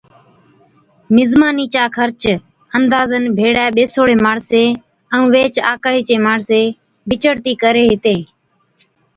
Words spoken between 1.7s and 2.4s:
چا خرچ